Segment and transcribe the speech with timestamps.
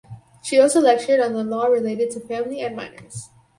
[0.41, 3.29] She also lectured on the law relating to the family and minors.